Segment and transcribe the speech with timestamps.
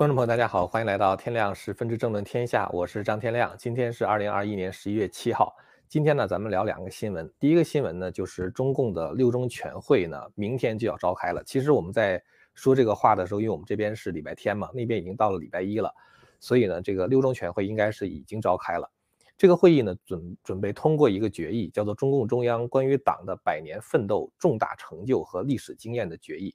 [0.00, 3.54] 观众朋友，大家好，欢迎来到天亮十分之争论天下，我是张天亮。
[3.58, 5.54] 今天是二零二一年十一月七号。
[5.90, 7.30] 今天呢，咱们聊两个新闻。
[7.38, 11.44] 第一个新闻呢，就是中共的六中全会呢，明天就要召开了。
[11.44, 12.18] 其实我们在
[12.54, 15.92] 说这个话的时候，因为我们这边是礼拜天嘛，那边已经到了礼拜一了，
[16.38, 18.90] 所以呢，这个六中全会应该是已经召开了。
[19.36, 26.48] 这个会议呢，准准备通过一个决议，叫做《中共中央关于党的百年奋斗重大成就和历史经验的决议》。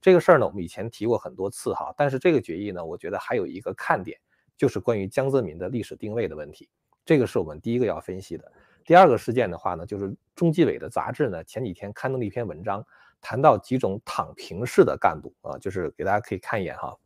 [0.00, 4.16] 这个事儿呢，我们以前提过很多次哈，但是这个决议呢，我觉得还有一个看点，
[4.56, 6.68] 就是关于江泽民的历史定位的问题，
[7.04, 8.52] 这个是我们第一个要分析的。
[8.84, 12.86] 第二个事件的话呢，就是中纪委的杂志呢前几天刊登了一篇文章，
[13.20, 16.96] 谈到几种躺平式的干部啊，就是给大家可以看一眼哈。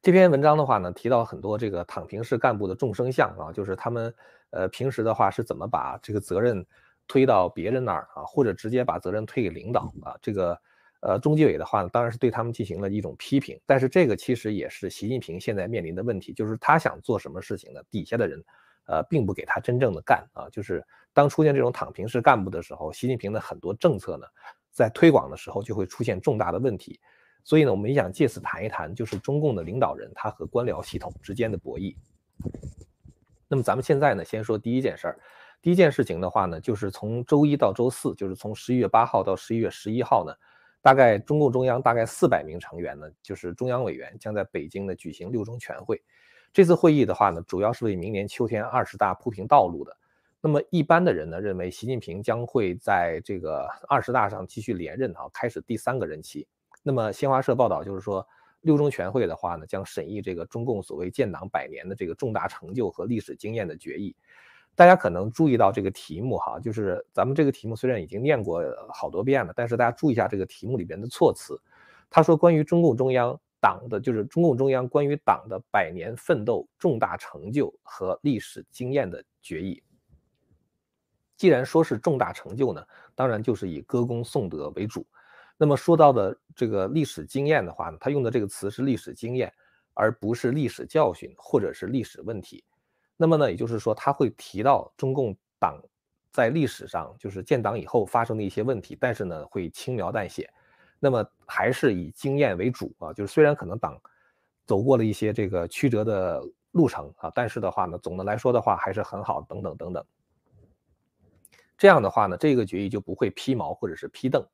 [0.00, 4.14] 这篇文章的话呢，提到很多这个躺平式干部的众生相啊，就是他们
[4.50, 6.64] 呃平时的话是怎么把这个责任
[7.08, 10.60] 推到别人那儿啊，或者直接把责任推给领导啊，这个。
[11.00, 17.80] 呃，中纪委的话呢，当然是对他们进行了一种批评，但是这个其实也是习近平现在面临的问题，就是他想做什么事情呢？
[17.88, 18.44] 底下的人，
[18.86, 20.48] 呃，并不给他真正的干啊。
[20.50, 24.26] 就是当出现这种躺平式干部的时候，习近平的很多政策呢，
[24.72, 26.98] 在推广的时候就会出现重大的问题。
[27.44, 31.94] 所以呢，我们也想借此谈一谈，就是中共的领导人他和官僚系统之间的博弈。
[33.46, 35.18] 那么咱们现在呢，先说第一件事儿。
[35.62, 40.34] 第一件事情的话呢，就是从周一到周四，就是从十一月八号到十一月十一号呢。
[40.88, 46.02] 大概中共中央大概四百名成员呢，就是中央委员将在北京呢举行六中全会。
[46.50, 49.94] 这次会议的话呢，主要是为明年秋天二十大铺平道路的。
[50.40, 56.48] 那么一般的人呢认为，习近平将会在这个二十大上继续连任啊，开始第三个任期。
[56.82, 58.26] 那么新华社报道就是说，
[58.62, 64.16] 六中全会的话呢，将审议这个中共所谓建党百年的这个重大成就和历史经验的决议。
[64.78, 68.62] 大家可能注意到这个题目哈，就是咱们这个题目虽然已经念过
[68.94, 71.60] 好多遍了，但是大家注意一下这个题目里边的措辞。
[72.08, 79.82] 他说关于中共中央党的，就是中共中央关于党的百年奋斗重大成就和历史经验的决议。
[81.36, 82.80] 既然说是重大成就呢，
[83.16, 85.04] 当然就是以歌功颂德为主。
[85.56, 89.52] 那么说到的这个历史经验的话呢，他用的这个词是历史经验，
[89.92, 92.62] 而不是历史教训或者是历史问题。
[93.20, 95.78] 那么呢，也就是说，他会提到中共党
[96.30, 100.48] 在历史上就是建党以后发生的一些问题，但是呢，会轻描淡写。
[101.00, 104.00] 那么还是以经验为主啊，就是虽然可能党
[104.64, 106.40] 走过了一些这个曲折的
[106.70, 110.04] 路程啊，但是的话呢，总的来说的话还是很好，等等等等。
[111.76, 114.46] 这样的话呢，这个决议就不会披毛或者是披邓。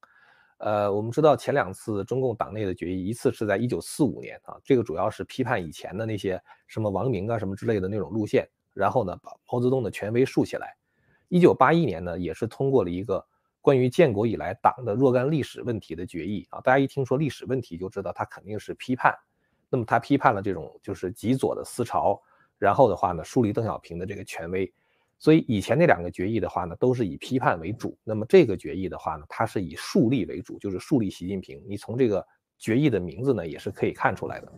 [0.65, 10.75] 呃，我们知道前两次中共党内的决议，一次是在一九四五年啊，这个主要是批判以前的那些什么王明啊什么之类的那种路线，然后呢把毛泽东的权威竖起来。
[11.29, 13.23] 一九八一年呢，也是通过了一个
[13.61, 19.15] 关于建国以来党的若干历史问题的决议啊，大家一听说历史问题就知道他肯定是批判，
[19.69, 22.19] 那么他批判了这种就是极左的思潮，
[22.57, 24.73] 然后的话呢树立邓小平的这个权威。
[25.19, 27.97] 所以以前那两个决议的话呢，都是以批判为主。
[28.05, 31.63] 那么这个决议的话呢，它是以树立为主，就是树立习近平。
[31.67, 32.27] 你从这个
[32.59, 34.53] 决议的名字呢，也是可以看出来的。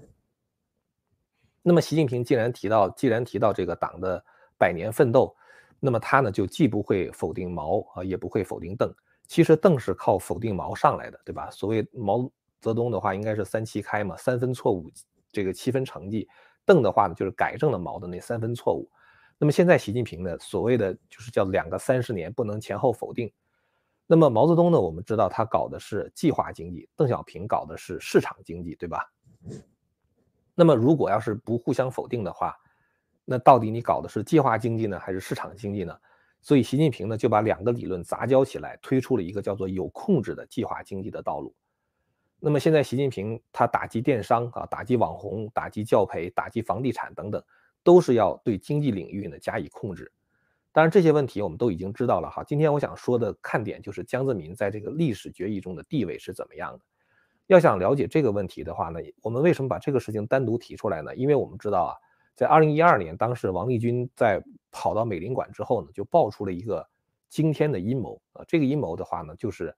[1.63, 4.25] 那么习近平既然提到，既然提到这个党的
[4.59, 5.35] 百年奋斗，
[5.79, 8.93] 那么他呢就既不会否定毛啊，也不会否定邓。
[9.29, 11.51] 其实邓是靠否定毛上来的，对吧？
[11.51, 12.31] 所谓毛
[12.61, 14.91] 泽东的话，应该是三七开嘛，三分错误，
[15.31, 16.29] 这个七分成绩。
[16.65, 18.89] 邓的话呢，就是改正了毛的那三分错误。
[19.39, 23.31] 那么现在习近平呢，所谓的就是叫两个三十年不能前后否定。
[24.07, 29.13] 那么毛泽东呢，我们知道他搞的是计划经济，邓小平搞的是市场经济，对吧？
[30.55, 32.57] 那么如果要是不互相否定的话，
[33.25, 35.95] 那到底你搞的是计划经济呢，还是市场经济呢？
[36.41, 41.55] 所以习近平呢就把两个理论杂交起来，推出了一个叫做有控制的计划经济的道路。
[42.39, 47.43] 那么现在习近平他打击电商啊，打击网红，打击教培，打击房地产等等。
[47.87, 50.11] 都是要对经济领域呢加以控制，
[50.73, 52.43] 当然这些问题我们都已经知道了哈。
[52.43, 56.85] 今天我想说的看点就是江泽民在这个历史决议中的地位是怎么样的。
[57.47, 61.15] 要想了解这个问题的话呢，我们为什么把这个事情单独提出来呢？
[61.15, 61.93] 因为我们知道啊，
[62.35, 66.85] 在二零一二年，当时王立军在跑到美领馆之后呢，就爆出了一个
[67.29, 68.45] 惊天的阴谋啊。
[68.49, 69.73] 这个阴谋的话呢，就是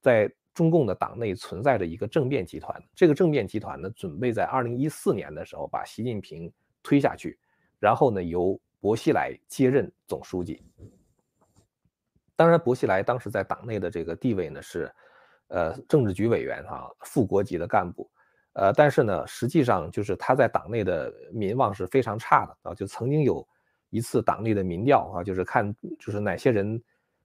[0.00, 6.52] 在中共的党内存在着一个政变集团，这个政变集团呢，准备在二零一四年的时候把习近平
[6.82, 7.38] 推下去。
[7.84, 10.62] 然后呢，由薄熙来接任总书记。
[12.34, 14.90] 当然，薄熙来当时在党内的这个地位呢是，
[15.48, 18.10] 呃，政治局委员哈，副国级的干部。
[18.54, 22.74] 呃，但是呢，实际上就是他在党内的民望是非常差的啊。
[22.74, 23.46] 就曾经有
[23.90, 25.70] 一次党内的民调啊，就是看
[26.00, 26.82] 就是哪些人，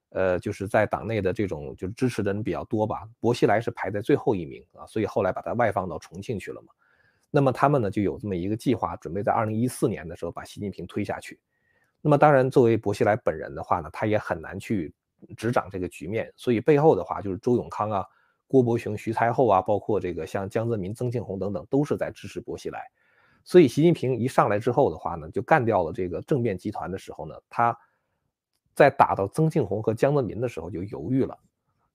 [0.09, 3.07] 呃，就是在党内的这种就是支持的人比较多吧。
[3.21, 6.73] 薄熙来是排在最后一名啊，所以后来把他外放到重庆去了嘛。
[7.31, 11.39] 那么他们呢就有这么一个计划，准备在二零一四年的时候把习近平推下去。
[12.01, 14.93] 那么当然，作为薄熙来本人的话呢，他也很难去
[15.35, 18.05] 执掌这个局面，所以背后的话就是周永康啊、
[18.47, 22.81] 郭伯雄、徐才厚啊，包括这个像江泽民、曾庆红等等，都是在支持薄熙来。
[23.43, 27.77] 所以习近平一上来之后的话呢，就干掉了这个政变集团的时候呢，他
[28.73, 31.37] 在打到曾庆红和江泽民的时候就犹豫了。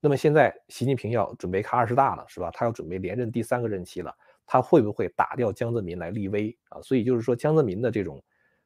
[0.01, 2.51] 那么现在习近平要准备开二十大了，是吧？
[2.53, 4.15] 他要准备连任第三个任期了。
[4.47, 6.81] 他会不会打掉江泽民来立威啊？
[6.83, 8.23] 所以就是说江泽民的这种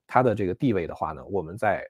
[0.06, 1.86] 他的这个地位的话呢，我们在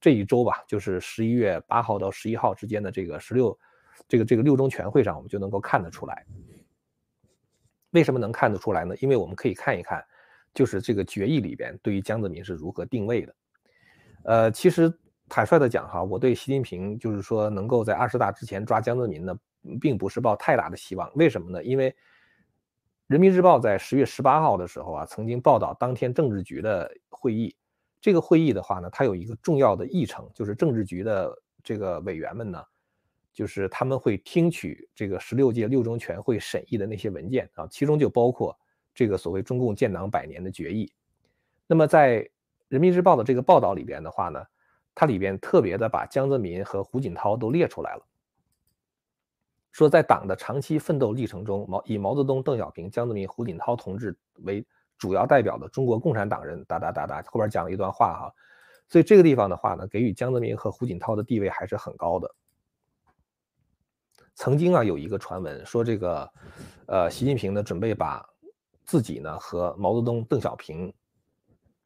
[0.00, 3.58] 这一周吧，就是十一月八号到十一号之间的这个十六
[4.06, 6.26] 这个这个六中全会上，我们就能够看得出来。
[7.90, 8.94] 为什么能看得出来呢？
[9.00, 10.04] 因为我们可以看一看，
[10.52, 13.34] 就是这个决议里边对于江泽民是如何定位的。
[14.24, 14.92] 呃，其实
[15.28, 19.38] 坦率的讲哈，我对习近平就是说能够在二十大之前抓江泽民呢，
[19.80, 21.10] 并不是抱太大的希望。
[21.14, 21.62] 为什么呢？
[21.62, 21.94] 因为
[23.06, 27.54] 人民日报在十月十八号的时候啊，曾经报道当天政治局的会议。
[28.00, 31.30] 这个会议的话呢，它有一个重要的议程，就是政治局的
[31.62, 32.62] 这个委员们呢，
[33.32, 38.58] 就是他们会听取这个十六届六中全会审议的那些文件啊，其中就包括
[38.94, 40.90] 这个所谓中共建党百年的决议。
[41.66, 42.28] 那么在
[42.68, 44.42] 人民日报的这个报道里边的话呢，
[44.94, 48.06] 它里边特别的把江泽民和胡锦涛都列出来了。
[49.74, 54.64] 说在党的长期奋斗历程中，毛以毛泽东、邓小平、江泽民、胡锦涛同志为
[54.96, 58.34] 主要代表的中国共产党人，哒哒哒哒，后边讲了一段话哈，
[58.86, 62.32] 所以这个地方的话呢，给予江泽民和胡锦涛的地位还是很高的。
[64.36, 66.32] 曾经啊，有一个传闻说这个，
[66.86, 68.24] 呃，习近平呢准备把
[68.84, 70.94] 自己呢和毛泽东、邓小平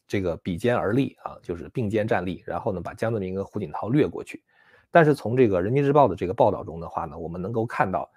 [0.07, 4.45] 这个比肩而立啊，就是并肩站立，然后呢把江泽民跟胡锦涛略过去。
[4.91, 8.11] 但是从这个人民日报的这个报道中的话呢，我们能够看到，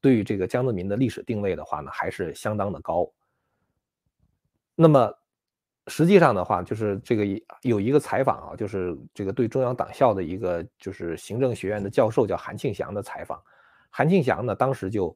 [0.00, 3.10] 对于这个江泽民的历史定位的话呢，还是相当的高。
[4.76, 5.12] 那么
[5.88, 7.24] 实际上的话，就是这个
[7.62, 13.42] 有一个采访啊，就是这个对中央党校的一个就是行政学院的教授叫韩庆祥的采访。
[13.90, 15.14] 韩庆祥呢，当时就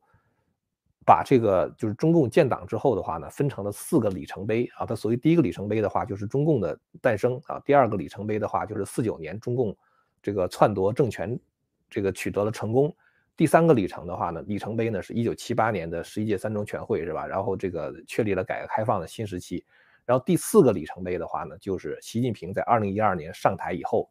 [1.04, 4.84] 把这个就是中共建党之后的话呢，分成了四个里程碑啊。
[4.84, 9.76] 他所谓第一个里程碑的话，就是中共的诞生啊；第二个里程碑的话，就是四九年中共。
[10.26, 11.38] 这个篡夺政权，
[11.88, 12.92] 这个取得了成功。
[13.36, 17.24] 第三个里程的话呢，里程碑呢是一九七八年的十一届三中全会，是吧？
[17.24, 19.64] 然后这个确立了改革开放的新时期。
[20.04, 24.10] 然后第四个里程碑的话呢，就是习近平在二零一二年上台以后，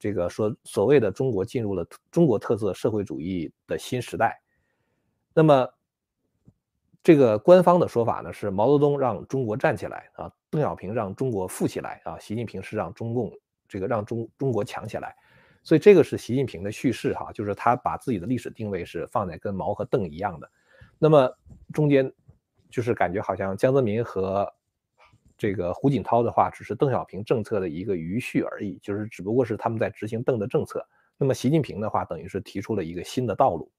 [0.00, 4.42] 这个说所谓的中国进入了中国特色社会主义的新时代。
[5.32, 5.68] 那么
[7.04, 13.30] 这个官方的说法呢是毛泽东让中国站起来啊，邓小平让中国富起来啊，习近平是让中共
[13.68, 15.14] 这个让中中国强起来。
[15.64, 20.50] 所以这个是习近平的叙事哈，就是他把自己的历史定位是放在跟毛和邓一样的，
[20.98, 21.32] 那么
[21.72, 22.12] 中间
[22.70, 24.52] 就是感觉好像江泽民和
[25.38, 30.86] 这个胡锦涛的话，只是邓小平政策的一个余绪而已，就是只不过是他们在执行邓的政策。
[31.16, 33.70] 那么习近平的话，等于是提出了一个新的道路。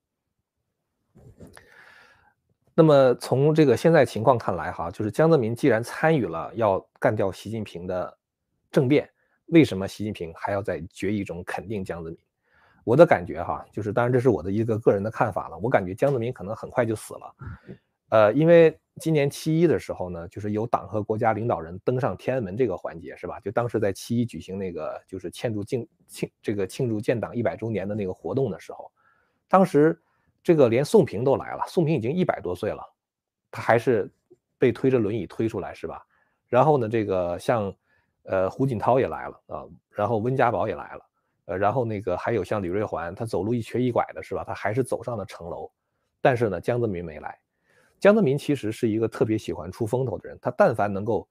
[2.74, 8.18] 那么从这个现在情况看来哈，就是江泽民既然参与了要干掉习近平的
[8.72, 9.10] 政变。
[9.48, 12.18] 为什么习近平还要在决议中肯定江泽民？
[12.86, 15.58] 我的感觉哈，就是当然这是我的一个个人的看法了。
[15.58, 17.36] 我感觉江泽民可能很快就死了，
[18.10, 23.40] 呃，因为今年七一的时候呢，就是有党和国家领导人登上天安门这个环节是吧？
[23.40, 28.92] 就当时在七一举行那个就是庆祝庆庆这个庆祝建党一百周年的那个活动的时候，
[29.48, 29.98] 当时
[30.44, 32.84] 这个连宋平都来了，宋平已经一百多岁了，
[33.50, 34.12] 他还是
[34.58, 36.06] 被推着轮椅推出来是吧？
[36.50, 37.74] 然后呢，这个像。
[38.24, 41.02] 呃，胡锦涛也来了啊，然后温家宝也来了，
[41.46, 44.44] 呃，然后那个还有像李瑞环，他走路一瘸一拐的是吧？
[44.44, 45.70] 他还是走上了城楼。
[46.22, 47.38] 但是呢，江泽民没来。
[48.00, 51.28] 江泽民其实是一个特别喜欢出风头的人，他但凡能够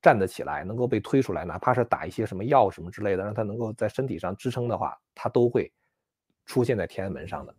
[0.00, 5.72] 站得起来，能够被推出来，哪怕是打一些什么药什么之类的，让他能够在身体上支撑的话，他都会
[6.44, 7.54] 出现在天安门上的。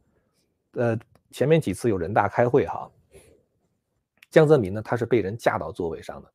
[0.73, 0.99] 呃，
[1.31, 2.91] 前面几次有人大开会哈，
[4.29, 6.33] 江泽民呢，他是被人架到座位上的。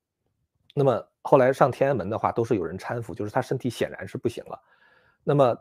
[0.79, 4.63] 那么后来上天安门的话，都是有人搀扶，就是他身体显然是不行了。
[5.25, 5.57] 那么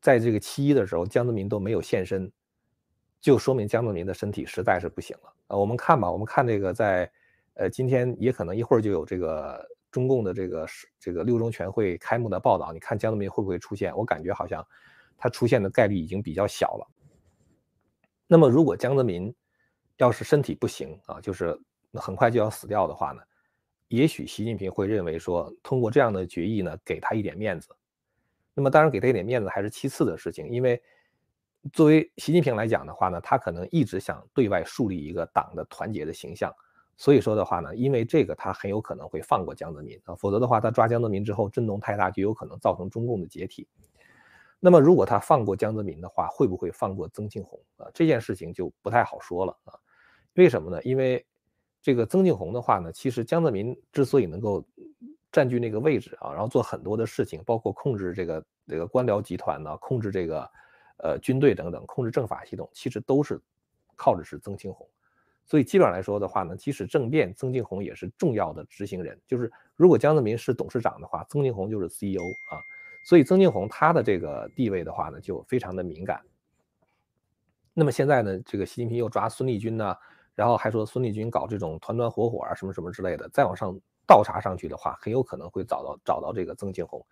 [0.00, 2.32] 在这个七一的时候，江泽民都没有现身，
[3.20, 5.34] 就说明江泽民的身体实在是不行了。
[5.48, 7.12] 呃，我们看吧，我们看这个在，
[7.52, 10.66] 呃，今天也可能一会儿就有这个中共的这个
[10.98, 13.94] 这个六中全会开幕的报道，你看江泽民会不会出现？
[13.94, 14.66] 我感觉好像
[15.18, 16.90] 他出现的概率已经比较小了。
[18.26, 19.32] 那么如果江泽民
[19.98, 21.60] 要是身体不行啊，就是
[21.92, 23.22] 很快就要死掉的话呢？
[23.96, 27.68] 也许习近平会认为说，通过这样的决议呢，给他一点面子。
[28.54, 30.82] 那么当然给他一点面子还是其次的事情，因为
[31.74, 36.50] 作为习近平来讲的话呢，他可能一直想对外树立一个党的团结的形象，
[36.96, 43.68] 所以说的话呢，因为这个他很有可能会放过江泽民啊，否则的话他抓江泽民之后震动太大，就有可能造成中共的解体。
[44.58, 47.90] 那么如果他放过江泽民的话，会不会放过曾庆红啊？
[47.92, 49.74] 这件事情就不太好说了啊。
[50.34, 50.82] 为什么呢？
[50.82, 51.26] 因为
[51.82, 54.64] 这个曾庆红的话呢，其实江泽民之所以能够
[55.32, 60.50] 占据那个位置啊，然后做很多的事情，包括控制这个这个官僚集团呢，控制这个
[60.98, 63.40] 呃军队等等，控制政法系统，其实都是
[63.96, 64.88] 靠的是曾庆红。
[65.44, 69.20] 所以基本上来说的话呢，即使政变，曾庆红也是重要的执行人。
[69.26, 72.62] 就是如果江泽民是董事长的话，曾庆红就是 CEO 啊。
[73.04, 76.22] 所以曾庆红他的这个地位的话呢，就非常的敏感。
[77.74, 79.96] 那么现在呢，这个习近平又抓孙立军呢，
[80.34, 87.04] 然后还说孙立军搞这种团团伙伙啊，什么什么之类的，再往上倒查上去的话，很有可能会找到找到这个曾庆红。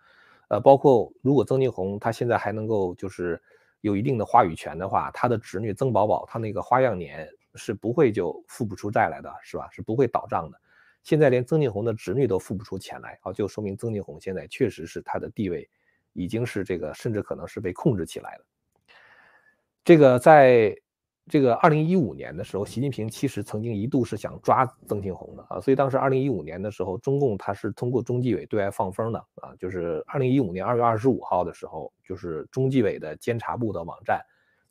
[0.47, 3.41] 呃，包括如果曾庆红他现在还能够就是
[3.81, 9.69] 有一定的话语权的话，他的侄女曾宝宝，他那个花样年是不会就付不出债来的，是吧？
[9.71, 10.59] 是不会倒账的。
[11.03, 15.69] 现在连曾庆红的侄女都付不出钱来，啊，就说明曾庆红现在确实是他的地位。
[16.13, 18.45] 已经是这个，甚至可能是被控制起来了。
[19.81, 20.75] 这个在
[21.31, 34.21] 这个二零一五年的时候，习近平其实曾经一度是想抓曾庆红的啊，所以当时二零一五年的时候，中共他是通过中纪委对外放风的啊，就是二零一五年二月二十五号的时候，就是中纪委的监察部的网站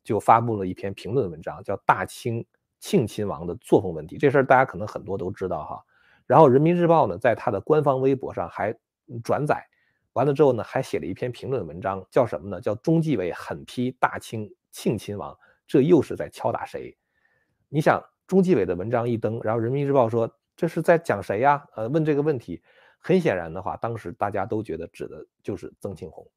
[0.05, 2.45] 就发布了一篇评论文章，叫《大清
[2.79, 4.17] 庆亲王的作风问题》。
[4.21, 5.83] 这事儿大家可能很多都知道哈。
[6.27, 8.77] 然后人民日报呢，在他的官方微博上还
[9.25, 9.67] 转载。
[10.13, 12.61] 完了之后呢，还写了一篇评论文章，叫什么呢？
[12.61, 15.35] 叫中纪委狠批大清庆亲王，
[15.71, 16.99] 这又是在敲打谁？
[17.69, 21.65] 你想，中纪委的文章一登，然后人民日报说这是在讲谁呀？
[21.77, 22.61] 呃，问这个问题，
[22.99, 26.29] 很显然的话，当时大家都觉得指的就是曾庆红，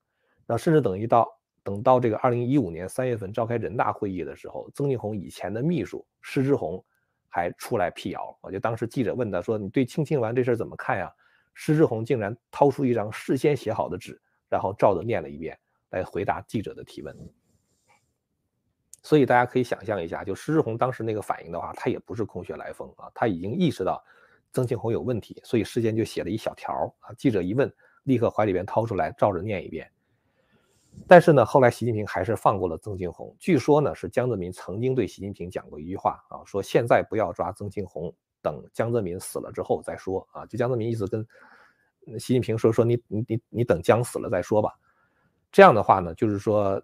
[0.46, 1.28] 然后甚至等于到
[1.64, 6.86] 等到这个二零一五年三月份召开人大会议的时候，曾庆红以前的秘书施之红
[7.28, 11.12] 还出来辟谣，我就当时记者问他说：“你对庆庆完这事怎么看呀？”
[11.56, 15.58] 施志宏竟然掏出一张事先写好的纸，然后照着念了一遍
[15.90, 17.18] 来回答记者的提问。
[19.04, 24.04] 所以大家可以想象一下，就施志宏当时那个反应的话，他也不是空穴来风啊，他已经意识到
[24.52, 27.14] 曾庆红有问题，所以事先就写了一小条啊。
[27.18, 27.72] 记者一问，
[28.04, 29.92] 立刻怀里边掏出来照着念一遍。
[31.08, 33.36] 但是呢，后来习近平还是放过了曾庆红。
[33.38, 38.14] 据说呢，是江泽民曾经对习近平讲过一句话啊，说现在不要抓曾庆红。
[38.44, 40.46] 等江泽民死了之后再说啊！
[40.48, 41.26] 就江泽民意思跟
[42.20, 44.78] 习近平说说你你你你等江死了再说吧。
[45.50, 46.84] 这样的话呢，就是说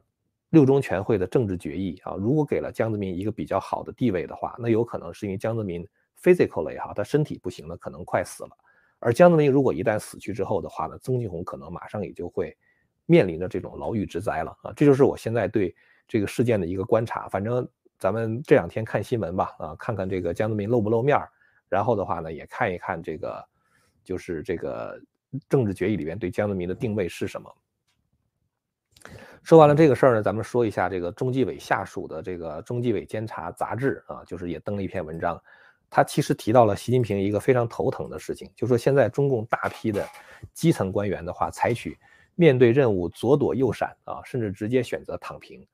[0.50, 5.88] 六中全会的政治决议啊，如果给了江泽民一个比较好的地位的话，那有可能是因为江泽民
[6.22, 8.50] physically 哈，他身体不行了，可能快死了。
[9.00, 12.58] 而江泽民如果一旦死去之后的话呢，曾庆红可能马上也就会
[13.06, 14.74] 面临着这种牢狱之灾了啊！
[14.75, 15.74] 这就是我现在对
[16.08, 17.29] 这个事件的一个观察。
[17.29, 21.18] 反正咱们这两天看新闻吧，啊，看看这个江泽民露不露面。
[21.70, 23.48] 然后的话呢，也看一看这个，
[24.03, 25.00] 就是这个
[25.48, 27.56] 政治决议里边对江泽民的定位是什么。
[29.43, 35.41] 说完了这个事儿呢，咱们说一下这个中纪委下属的这个中纪委监察杂志啊，就是也登了一篇文章，
[35.89, 40.05] 他其实提到了习近平一个非常头疼的事情，就说现在中共大批的
[40.53, 41.98] 基层官员的话，采取
[42.36, 45.65] 面对任务左躲右闪啊，甚至直接选择躺平。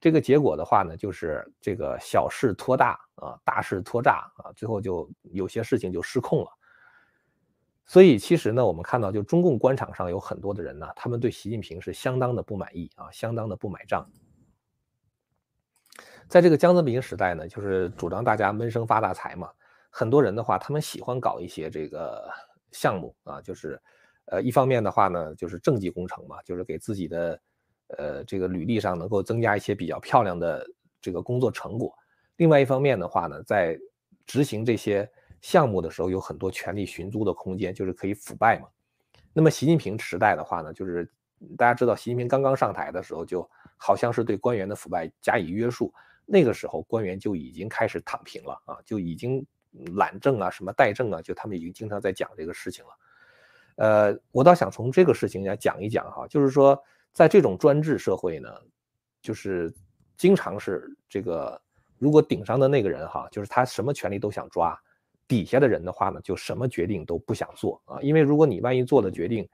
[0.00, 6.50] 这个结果的话呢，就是这个小事拖大啊，大事拖炸啊，最后就有些事情就失控了。
[7.90, 14.08] 所以其实呢，我们看到就中共官场上有很多的人呢，他们对习近平是相当的不满意啊，相当的不买账。
[16.28, 19.50] 在这个江泽民时代呢，就是主张大家闷声发大财嘛，
[19.90, 22.30] 很多人的话，他们喜欢搞一些这个
[22.70, 23.82] 项目啊，就是
[24.26, 27.40] 呃，一方面的话呢，就是政绩工程嘛，就是给自己的。
[27.98, 30.64] 呃，这个履历上能够增加一些比较漂亮的
[31.02, 31.92] 这个工作成果。
[32.36, 33.76] 另外一方面的话呢，在
[34.26, 38.68] 执行这些项目的时候，有很多权力寻租的空间，就是可以腐败嘛。
[39.32, 41.10] 那么习近平时代的话呢，就是
[41.56, 45.92] 大家知道，习近平刚刚上台的时候，就好像是对官员的腐败加以约束。
[46.26, 49.44] 那个时候官员就已经开始躺平了啊，就已经
[49.96, 52.90] 懒政啊，什么怠政啊，就他们已经经常在讲这个事情了。
[53.76, 56.80] 呃，我倒想从这个事情来讲一讲哈，就是说。
[57.12, 58.48] 在这种专制社会呢，
[59.20, 59.74] 就是
[60.16, 61.60] 经常是这个，
[61.98, 64.80] 如果顶上的那个人哈，就是他什么权利都想抓，
[65.30, 68.00] 底下的人的话呢，就什么决定都不想做啊。
[68.02, 69.48] 因为如果你万一做了决定，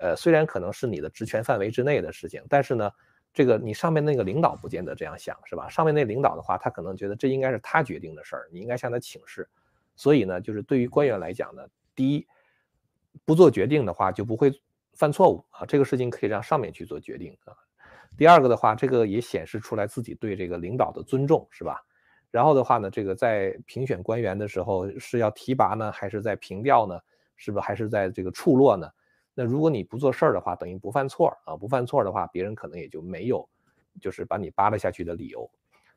[0.00, 2.90] 呃，虽然可能是你的职权范围之内的事情，但是呢，
[3.32, 5.68] 这个你上面那个领导不见得这样想，是吧？
[5.68, 9.48] 上面那领导的话，他可能觉得这应该是他决定的事儿，你应该向他请示。
[9.94, 11.62] 所以呢，就是对于官员来讲呢，
[11.94, 12.26] 第一，
[13.24, 14.52] 不做决定的话就不会。
[14.94, 17.56] 犯错误啊，这个事情可以让上面去做决定啊。
[18.14, 21.82] 第二个的话，这个也显示出来自己对这个领导的尊重，是吧？
[22.32, 26.98] 然后的话呢，这个在评选官员的时候是要提拔呢，还是在平调呢？
[27.36, 28.90] 是不是还是在这个处落呢？
[29.34, 33.46] 那如果你不做事儿的话，等于不犯错啊，不犯错的话，别人可能也就没有
[34.00, 35.48] 就是把你扒拉下去的理由。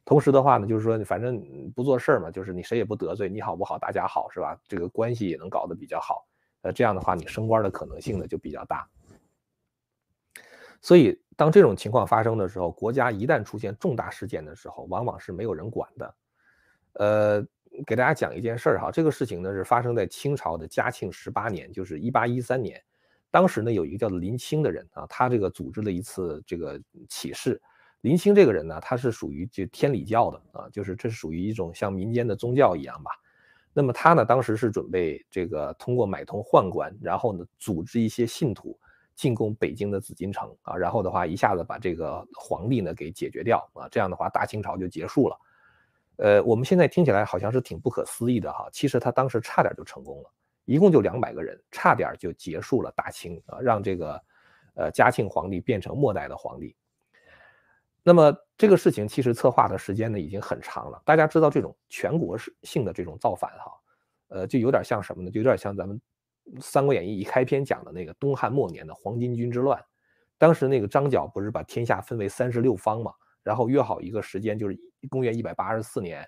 [0.03, 4.59] 同时的话呢，就是说反正不做事儿嘛，就是你谁也不得罪，你好不好，大家好是吧？
[4.67, 6.27] 这个关系也能搞得比较好。
[6.61, 8.85] 呃，这样的话你升官的可能性呢就比较大。
[10.81, 16.13] 所以当这种情况发生的时候，国家一旦出现重大事件的时候，往往是没有人管的。
[16.95, 17.45] 呃。
[17.85, 22.81] 给大家讲一件事儿哈，这个事情呢是发生在清朝的嘉庆十八年，就是一八一三年。
[23.29, 27.61] 当时呢有一个叫做林清的人啊，他这个组织了一次这个起事。
[27.99, 33.11] 林清这个人呢，他是属于这天理教的啊，就是这是属于一种像民间的宗教一样吧。
[33.73, 38.79] 那么他呢当时是准备这个通过买通宦官，然后呢组织一些信徒
[39.15, 45.37] 进攻北京的紫禁城啊，然后的话一下子把这个皇帝呢给解决掉啊，这样的话大清朝就结束了。
[46.17, 50.31] 呃，我们现在听起来好像是挺不可思议的哈，其实他当时差点就成功了，
[50.65, 54.21] 一共就两百个人，差点就结束了大清啊，让这个
[54.75, 56.75] 呃嘉庆皇帝变成末代的皇帝。
[58.01, 63.71] 那么这个事情其实策划的时间呢已经很长了，大家知道这种全国性的这种造反哈，
[64.27, 65.31] 呃，就有点像什么呢？
[65.31, 65.99] 就有点像咱们
[66.61, 69.83] 《三国演义》一开篇讲的那个东汉末年的黄巾军之乱，
[70.37, 73.11] 当时那个张角不是把天下分为三十六方嘛？
[73.45, 74.75] 然后约好一个时间，就是
[75.07, 76.27] 公元一百八十四年，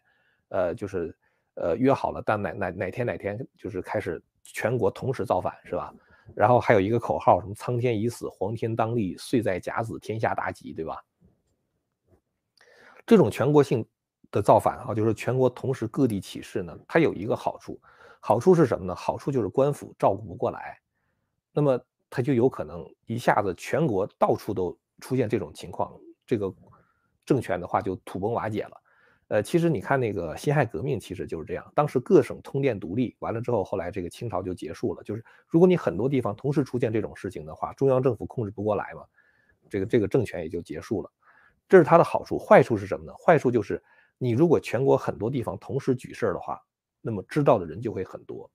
[0.50, 1.18] 呃，就是
[1.56, 5.92] 呃约好了，但哪哪哪天哪天就是开始全国同时造反，是吧？
[6.36, 11.04] 然后还有一个口号，什么“苍天已死，黄天当立，岁在甲子，天下大吉”，对吧？
[13.04, 13.84] 这种全国性
[14.30, 17.82] 的造反啊，就是全国同时各地起事呢，它有一个好处，
[18.20, 18.94] 好处是什么呢？
[18.94, 20.80] 好处就是官府照顾不过来，
[21.52, 26.54] 那么它就有可能一下子全国到处都出现这种情况，这个。
[27.28, 28.82] 政权的话就土崩瓦解了，
[29.28, 31.72] 呃，其实你看那个辛亥革命，其实就是这样。
[31.76, 35.04] 当时各省通电独立，完了之后，后来这个清朝就结束了。
[35.04, 39.04] 就是如果你很多地方同时出现这种事情的话，中央政府控制不过来嘛，
[39.70, 41.12] 这个这个政权也就结束了。
[41.68, 43.14] 这是它的好处，坏处是什么呢？
[43.16, 43.84] 坏处就是
[44.18, 46.58] 你如果全国很多地方同时举事的话，
[47.02, 48.50] 那么知道的人就会很多，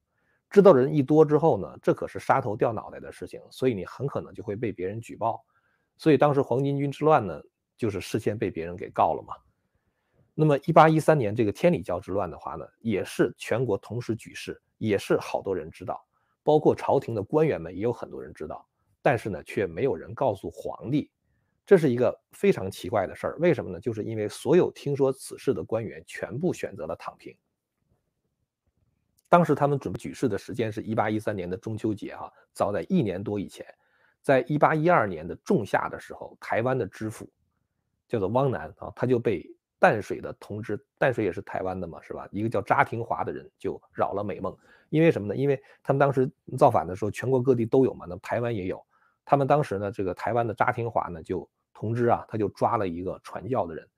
[0.48, 5.44] 知道的人一多之后呢，这可是杀头掉脑袋的事情，所以你很可能就会被别人举报。
[5.98, 7.38] 所以当时黄巾军之乱呢。
[7.76, 9.34] 就是事先被别人给告了嘛。
[10.34, 16.02] 那么一八一三年这个天理教之乱的话呢，也是全国同时举事，也是好多人知道，
[16.42, 18.66] 包括朝廷的官员们也有很多人知道，
[19.02, 21.10] 但是呢，却没有人告诉皇帝，
[21.66, 23.36] 这是一个非常奇怪的事儿。
[23.40, 23.78] 为什么呢？
[23.78, 27.36] 就是因为所有听说此事的官员全部选择了躺平。
[29.28, 33.66] 当时他们准备举事的时间是一八一三年的中秋节哈，早在一年多以前，
[34.22, 37.30] 在一八一二年的仲夏的时候，台湾的知府。
[38.12, 39.42] 叫做汪南啊，他就被
[39.78, 42.28] 淡水的同知，淡水也是台湾的嘛，是吧？
[42.30, 44.54] 一个叫查廷华的人就扰了美梦，
[44.90, 45.34] 因为什么呢？
[45.34, 48.84] 因为他们当时造反的时候，全国各地都有嘛，那台湾也有。
[49.24, 53.88] 他们当时呢，这个台湾的查廷华呢，就同知啊，他就抓了一个传教的人，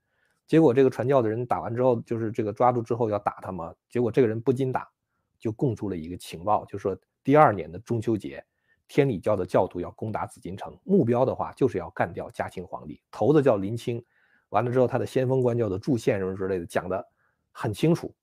[0.47, 4.89] 结果这个传教的人打完之后，就是这个抓住之后要打他嘛，结果这个人不禁打，
[5.37, 8.41] 就供出了一个情报，就说第二年的中秋节。
[8.87, 13.01] 天理教的教徒要攻打紫禁城，目标的话就是要干掉嘉庆皇帝。
[13.11, 14.03] 头子叫林清，
[14.49, 17.07] 完了之后他的先锋官叫做祝宪什么之类的，讲的
[17.51, 18.13] 很清楚。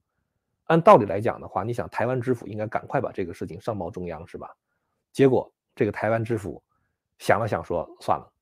[0.67, 4.57] 按道理来讲的话，你想台湾知府应该赶快把这个事情上报中央，是吧？
[5.13, 6.63] 结果这个台湾知府
[7.19, 8.33] 想了想说算了，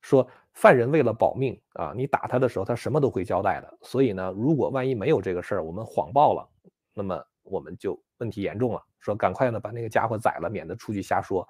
[0.00, 3.78] 说犯人为了保命啊，你打他的时候他什么都会交代的。
[3.80, 6.48] 所以呢，如果万一没有这个事儿，我们谎报了，
[6.92, 8.82] 那么我们就问题严重了。
[9.00, 11.46] 说赶快呢把那个家伙宰了，免得出去瞎说。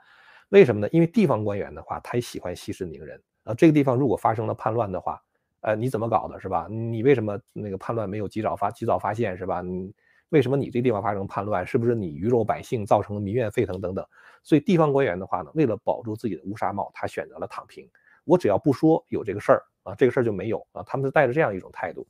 [0.48, 0.88] 为什么呢？
[0.90, 3.54] 因为地方官员的话，他也喜欢息事宁人啊。
[3.54, 5.22] 这个地方如果发生了叛乱的话，
[5.60, 6.66] 呃，你怎么搞的，是吧？
[6.70, 9.62] 你为什么那个叛乱没有及早发及早发现，是吧？
[9.62, 9.94] 你
[10.30, 11.66] 为什么你这地方发生叛乱？
[11.66, 14.06] 是不是你鱼肉百姓造成了民怨沸腾等等？
[14.42, 17.88] 所以地方官员的话呢，为了保住自己的乌纱帽，他选择了躺平。
[18.24, 20.82] 我只要不说有这个事儿啊，这个事儿就没有啊。
[20.86, 22.06] 他们是带着这样一种态度。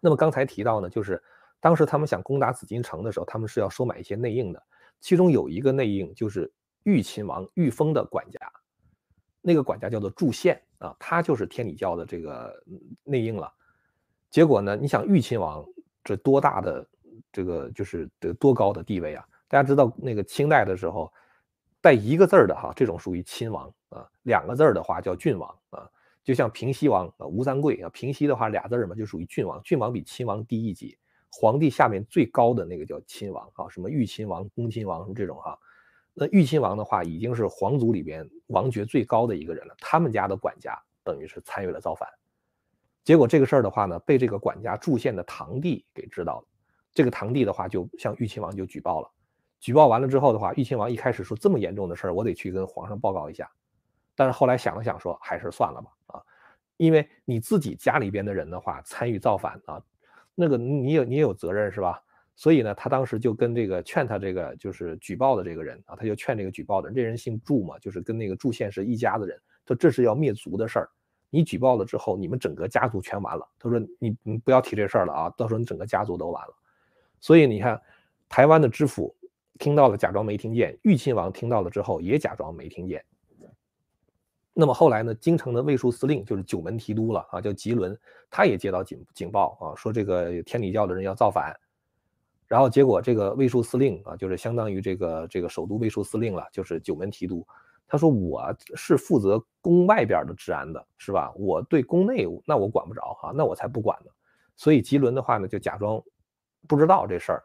[0.00, 1.22] 那么刚才提到呢，就是。
[1.62, 4.60] 当时他们想攻打紫禁城的时候，他们是要收买一些内应的，
[4.98, 8.40] 其中有一个内应就是裕亲王裕丰的管家，
[9.40, 12.52] 那个管家叫做祝宪啊，他就是天理教的这个
[13.04, 13.48] 内应了。
[14.28, 15.64] 结果呢，你想裕亲王
[16.02, 16.84] 这多大的
[17.30, 19.24] 这个就是这多高的地位啊？
[19.46, 21.12] 大家知道那个清代的时候，
[21.80, 25.88] 带一个字儿的哈，这种属于亲王啊，两个字儿的话叫郡王啊，
[26.24, 30.98] 就像平西王啊吴三桂啊，平西的话俩字儿嘛就属于郡王，郡王比亲王低一级。
[31.34, 35.58] 皇帝下面最高的那个叫亲王啊，什么裕亲王、恭亲王什么这种哈。
[36.12, 39.74] 那裕亲王的话，已经是皇族里边王爵最高的一个人了。
[39.78, 42.06] 他们家的管家等于是参与了造反，
[43.02, 46.46] 结果这个事儿的话呢，被这个管家祝县的堂弟给知道了。
[46.92, 49.10] 这个堂弟的话就向裕亲王就举报了。
[49.58, 53.50] 举报完了之后的话，裕亲王一开始说这么严重的事儿，我得去跟皇上报告一下。
[54.14, 56.22] 但是后来想了想，说还是算了吧啊，
[56.76, 59.82] 因为你自己家里边的人的话参与造反啊，
[60.34, 62.02] 那个你有你也有责任是吧？
[62.34, 69.38] 所以呢，他当时就跟这个劝他这个就是举报的这个人啊，他就劝这个举报的人，这人姓祝嘛，就是跟那个祝县是一家子人。
[69.66, 70.88] 他这是要灭族的事儿，
[71.28, 73.46] 你举报了之后，你们整个家族全完了。
[73.58, 76.54] 他说你你不要提这事儿了啊，到时候你整个家族都完了。
[77.20, 77.80] 所以你看，
[78.28, 79.14] 台湾的知府
[79.58, 83.04] 听到了，假装没听见；裕亲王听到了之后，也假装没听见。
[84.54, 87.98] 那么后来呢，京城的卫戍司令就是九门提督了啊，叫吉伦，
[88.30, 91.58] 他也接到警警报啊，说这个天理教的人要造反。
[92.46, 97.46] 然后结果这个卫戍司令啊，就是相当于这个这个首都卫戍司令了，就是九门提督。
[97.88, 101.32] 他说我是负责宫外边的治安的，是吧？
[101.36, 104.10] 我对宫内那我管不着哈，那我才不管呢。
[104.54, 106.02] 所以吉伦的话呢，就假装
[106.68, 107.44] 不知道这事儿。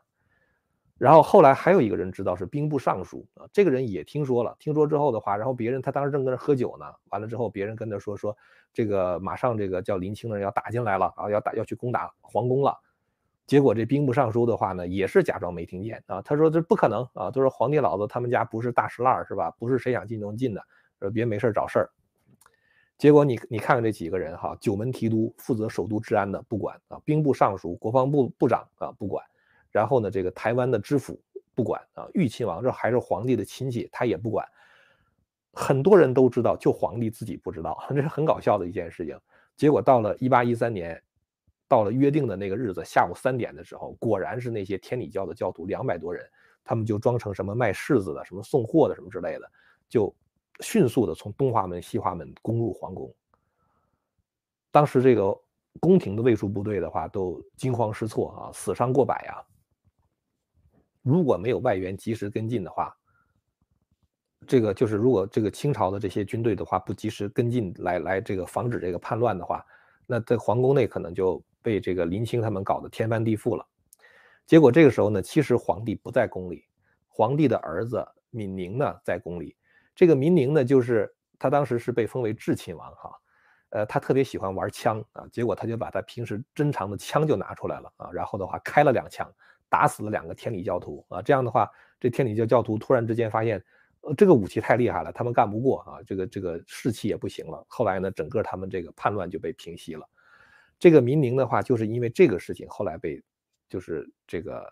[0.97, 8.35] 然后后来还有一个人知道是兵部尚书啊，这个人也听说了，听说之后的话，然后别人他当时正跟那喝酒呢，完了之后别人跟他说说
[8.73, 12.75] 这个马上这个叫林清的人要打进来了啊，要打要去攻打皇宫了。
[13.45, 16.21] 结果这兵部尚书的话呢，也是假装没听见啊。
[16.21, 19.51] 他说这不可能啊，都是皇帝老子他们家不是大石烂是吧？
[19.51, 20.61] 不是谁想进就能进的，
[20.99, 21.89] 说，别没事找事儿。
[22.97, 29.23] 结果你你看看这几个人哈，九门提督负责首都治安的不管啊，兵部尚书、国防部部长啊不管，
[29.77, 31.21] 然后呢这个台湾的知府
[31.53, 34.47] 不管啊，裕亲王这还是皇帝的亲戚，他也不管。
[35.53, 39.19] 很多人都知道，就皇帝自己不知道， 这是很搞笑的一件事情。
[39.55, 41.01] 结果到了一八一三年。
[41.69, 46.25] 到了约定的那个日子，下午三点的时候，果然是那些天理教的教徒两百多人，
[46.63, 49.51] 他们就装成什么卖柿子的、什么送货的、什么之类的，
[49.89, 50.15] 就
[50.61, 53.13] 迅速的从东华门、西华门攻入皇宫。
[54.71, 55.37] 当时这个
[55.81, 59.43] 宫廷的卫戍部队的话，都惊慌失措啊，死伤过百啊。
[61.07, 62.93] 如果没有外援及时跟进的话，
[64.45, 69.65] 这个就是如果这个清朝的这些军队的话不及时跟进来来这个防止这个叛乱的话，
[70.05, 71.43] 那在皇宫内可能就。
[71.63, 73.67] 被这个林清他们搞得天翻地覆了，
[74.45, 76.63] 结果这个时候呢，其实皇帝不在宫里，
[77.09, 79.57] 皇帝的儿子敏宁呢在宫里。
[79.93, 83.11] 这个敏宁呢，就是他当时是被封为智亲王哈，
[83.71, 89.29] 呃，他特别喜欢玩枪啊，结果他就把他平时珍藏的枪就拿出来了啊，然后的话开了两枪，
[89.69, 91.21] 打死了两个天理教徒啊。
[91.21, 93.63] 这样的话，这天理教教徒突然之间发现，
[94.01, 97.65] 呃，这个武器太厉害了，他们干不过啊，这个这个士气也不行了。
[97.67, 100.07] 后来呢，整个他们这个叛乱就被平息了。
[100.79, 103.21] 这个民宁的话，就是因为这个事情，后来被
[103.67, 104.63] 就是这个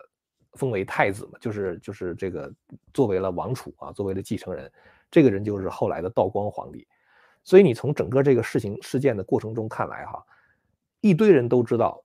[0.52, 2.52] 封为太子嘛，就是就是这个
[2.94, 4.70] 作为了王储啊，作为了继承人，
[5.10, 6.86] 这个人就是后来的道光皇帝。
[7.42, 10.24] 所以你从整个这个事情事件的过程中看来哈，
[11.00, 12.02] 一堆人都知道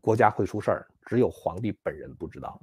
[0.00, 2.60] 国家会出事儿，只有皇帝本人不知道。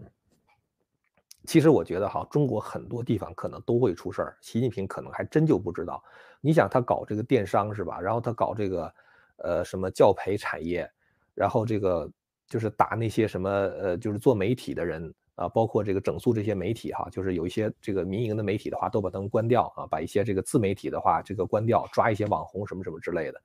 [1.45, 6.03] 其实我觉得哈，中国很多地方可能都会出事儿，习近平可能还真就不知道。
[6.41, 7.99] 你想他搞这个电商是吧？
[7.99, 8.93] 然后他搞这个。
[9.37, 10.89] 呃，什么教培产业，
[11.33, 12.09] 然后这个
[12.47, 23.41] 就是打那些什么呃，就是做媒体的人啊，包括这个整肃这些媒体哈，就是有一些这个民营的媒体的话，都把他们关掉啊，把一些这个自媒体的话这个关掉，抓一些网红什么什么之类的。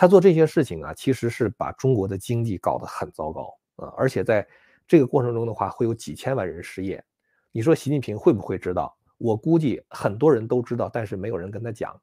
[0.00, 4.48] 他做这些事情啊，其实是把中国的经济搞得很糟糕啊，而且在
[4.88, 7.04] 这个过程中的话，会有几千万人失业。
[7.52, 8.96] 你说习近平会不会知道？
[9.18, 11.94] 我估计很多人都知道，但是没有人跟他讲。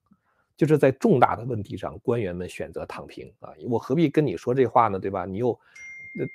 [0.55, 3.49] 就是在重大的问题上，官员们选择躺平啊！
[3.67, 4.99] 我何必跟你说这话呢？
[4.99, 5.25] 对吧？
[5.25, 5.59] 你又，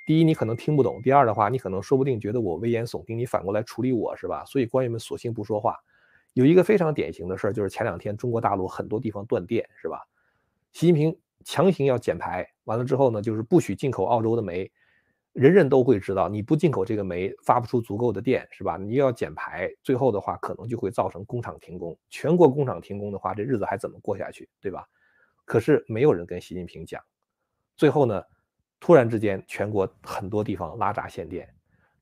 [0.05, 4.43] 第一你可能听不懂，第二的话，你可能说不定觉得我危言耸听，你反过来处理我是吧？
[4.43, 5.79] 所以官员们索性不说话。
[6.33, 10.05] 有一个非常典型的事儿，就是前两天中国大陆很多地方断电是吧？
[10.73, 14.71] 习近平强行要减排，完了之后呢，就是不许进口澳洲的煤。
[15.33, 18.77] 人人都会知道，你不进口这个煤，发不出足够的电，是吧？
[18.77, 21.97] 你又要减排，最后的话可能就会造成工厂停工。
[22.09, 24.87] 全国工厂停工的话，这日子还怎么过下去，对吧？
[25.43, 27.01] 可是没有人跟习近平讲。
[27.75, 28.23] 最后呢，
[28.79, 31.51] 突然之间，全国很多地方拉闸限电，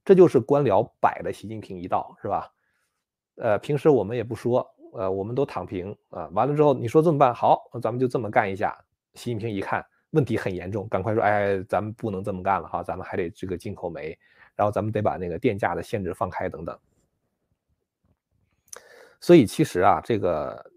[0.03, 2.51] 这就是官僚摆了习近平一道，是吧？
[3.35, 6.29] 呃，平时我们也不说，呃，我们都躺平啊。
[6.33, 7.33] 完了之后，你说这么办？
[7.33, 8.77] 好，咱们就这么干一下。
[9.13, 9.85] 习近平一看。
[10.11, 14.19] 问题很严重，赶快说，哎，咱们不能这么干了哈，咱们还得这个进口煤，
[14.57, 16.77] 然后咱们得把那个电价的限制放开等等。
[19.21, 20.69] 所以其实啊，这个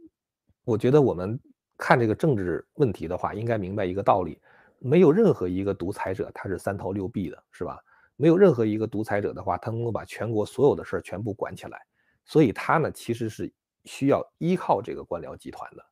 [0.64, 1.36] 我觉得我们
[1.76, 4.40] 看这个政治问题的话，应该明白一个道理：
[4.78, 7.82] 没有任何一个独裁者他是三头六臂的，是吧？
[8.14, 11.84] 没有任何一个独裁者的话，他能够把全国所有的事儿全部管起来。
[12.24, 13.52] 所以他呢，其实是
[13.84, 15.84] 需要依靠这个官僚集团的。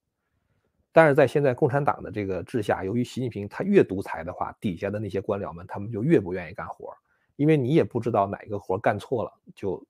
[0.95, 6.95] 但是在现在共产党的这个治下，由于习近平他越独裁的话，底下的那些官僚们他们就越不愿意干活，
[7.37, 9.83] 因为你也不知道哪个活干错了，就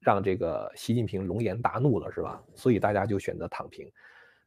[0.00, 2.42] 让这个习近平龙颜大怒了，是吧？
[2.54, 3.86] 所以大家就选择躺平。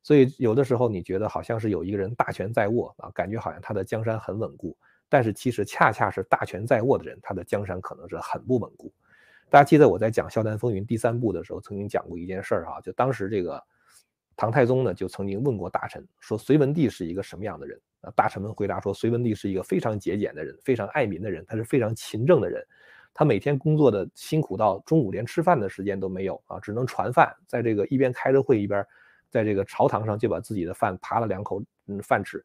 [0.01, 4.75] 所以有的时候你觉得好像是有一个人大权在握啊，感觉好像他的江山很稳固，
[5.09, 8.91] 但是其实恰恰是大权在握的人，他的江山可能是很不稳固。
[9.47, 13.63] 大家记得我在讲《笑谈风云》第三部的时候，曾经讲过一件事儿哈，就当时这个。
[14.39, 18.09] 唐太宗呢，就曾经问过大臣，说隋文帝是一个什么样的人啊？
[18.15, 22.65] 大臣们回答说，隋文帝是一个非常节俭的人，非常爱民的人，他是非常勤政的人。
[23.13, 28.81] 他每天工作的辛苦到中午连吃饭的时间都没有啊，只能传饭，在这个一边开着会一边，
[29.29, 32.41] 在这个朝堂上就把自己的饭扒了两口，嗯，饭吃。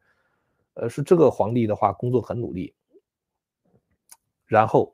[0.72, 2.74] 呃，是这个皇帝的话，工作很努力。
[4.46, 4.92] 然后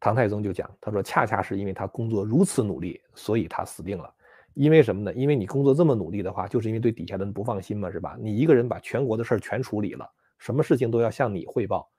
[0.00, 4.14] 唐太宗就讲，他说，恰恰是因为他工作如此努力，所以他死定了。
[4.54, 5.14] 因为什么呢？
[5.14, 8.16] 因为你工作这么努力的话，就是因为对底下的人不放心嘛，是吧？
[8.20, 10.06] 你一个人把全国的事儿全处理了，
[10.38, 11.90] 什么事情都要向你汇报，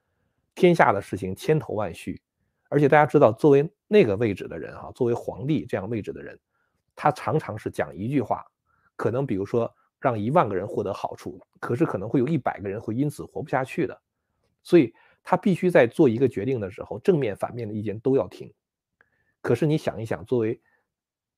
[0.53, 2.21] 天下的事情千头万绪，
[2.69, 6.39] 而且大家知道，作为那个位置的人哈，作为皇帝这样位置的人，
[6.95, 8.45] 他常常是讲一句话，
[8.95, 13.99] 可能比如说让一万个人获得好处，可是可能会有一百个人会因此活不下去的，
[14.61, 18.53] 所以他必须在做一个决定的时候，正面反面的意见都要听。
[19.41, 20.61] 可是你想一想，作为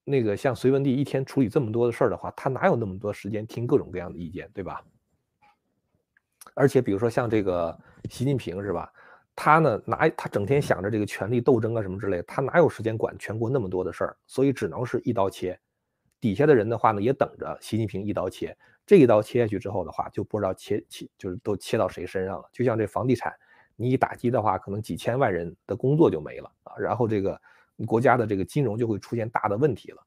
[0.08, 4.82] 那个像隋文帝一天处理这么多的事儿的话，他哪有那么多时间听各种各样的意见，对吧？
[6.54, 7.76] 而且比如说像这个
[8.08, 8.94] 习近平是吧？
[9.36, 14.16] 他呢哪他整天想着这个权力斗争啊什么之类，他哪有时间管全国那么多的事儿？
[14.28, 15.60] 所以只能是一刀切。
[16.22, 18.56] 底下的人的话呢，也等着习近平一刀切。
[18.86, 22.48] 这一刀切下去之后的话，就不知道切切就是都切到谁身上了。
[22.54, 23.34] 就像这房地产，
[23.76, 26.78] 你一打击的话，可能几千万人的工作就没了啊。
[26.78, 27.42] 然后这个。
[27.86, 30.02] 国家的这个金融就会出现大的问题了，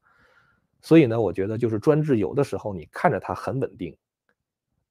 [0.81, 3.95] 所以呢，我觉得就是专制有的时候你看着它很稳定，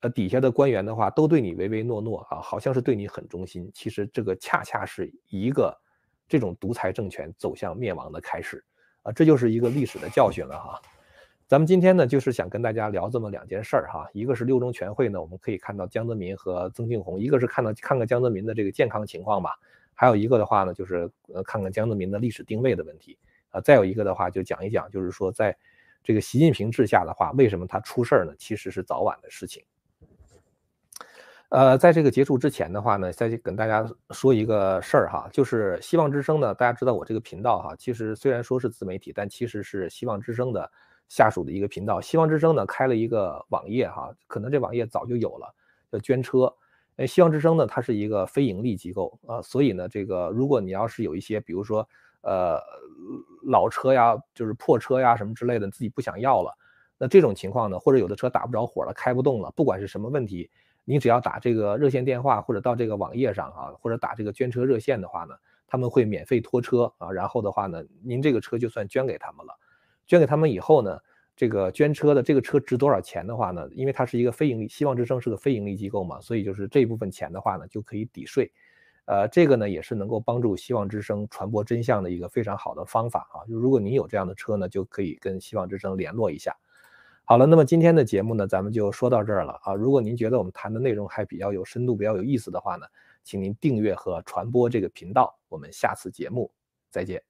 [0.01, 5.77] 呃，底下的官员的话都对你唯唯诺诺啊，好像是对你很忠心，其实这个恰恰是一个
[6.29, 8.63] 这种独裁政权走向灭亡的开始
[9.03, 10.81] 啊，这就是一个历史的教训了哈。
[11.49, 19.59] 咱们今天呢，就是想跟大家聊这么两件事儿哈，一个是六中全会呢，我们可以看到江泽民和曾庆红，一个是看到看看江泽民的这个健康情况吧。
[20.01, 23.19] 还有一个的话呢，就是呃看看江泽民的历史定位的问题
[23.51, 25.57] 啊，再有一个的话就讲一讲，就是说在
[26.05, 28.33] 这个习近平治下的话，为什么他出事儿呢？
[28.39, 29.65] 其实是早晚的事情。
[31.49, 40.71] 呃，在这个结束之前的话呢，再跟大家说一个事儿哈，就是希望之声呢，大家知道我这个频道哈，其实虽然说是自媒体，但其实是希望之声的
[41.09, 42.01] 下属的一个频道。
[42.01, 45.53] 希望之声呢开了一个网页哈，可能这网页早就有了，
[45.91, 46.55] 叫捐车。
[46.99, 51.89] 哎，希望之声呢，它是一个非盈利机构啊，所以呢，这个如果你要是有一些，比如说，
[52.23, 52.61] 呃，
[53.45, 56.53] 老车呀，就是破车呀什么之类的，自己不想要了，
[56.99, 60.51] 那这种情况呢，或者有的车打不着火了，开不动了，不管是什么问题，
[60.85, 65.37] 你只要打这个热线电话，或者到这个网页上啊，或者打这个捐车热线的话呢，
[65.69, 69.57] 他们会免费拖车啊，然后的话呢，您这个车就算捐给他们了，
[70.05, 70.99] 捐给他们以后呢。
[71.39, 73.69] 这个捐车的这个车值多少钱的话呢？
[73.71, 78.51] 因为它是一个非盈利，希望之声是个非盈利机构嘛，所以就是这一部分钱的话呢，就可以抵税。
[79.05, 83.47] 呃，这个呢也是能够帮助希望之声传播真相的一个非常好的方法啊。
[83.49, 86.57] 就如果您有这样的车呢，就可以跟希望之声联络一下。
[87.25, 89.75] 好了，那么今天的节目呢，咱们就说到这儿了啊。
[89.75, 92.85] 如果您觉得我们谈的内容还比较有深度、比较有意思的话呢，
[93.23, 95.39] 请您订阅和传播这个频道。
[95.49, 96.51] 我们下次节目
[96.91, 97.23] 再见。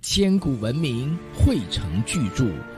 [0.00, 2.77] 千古文明汇成巨著。